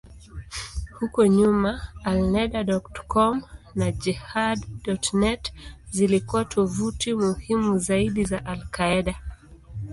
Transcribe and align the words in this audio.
Huko 0.99 1.21
nyuma, 1.27 1.87
Alneda.com 2.03 3.43
na 3.75 3.91
Jehad.net 3.91 5.53
zilikuwa 5.91 6.45
tovuti 6.45 7.13
muhimu 7.13 7.77
zaidi 7.79 8.23
za 8.25 8.45
al-Qaeda. 8.45 9.15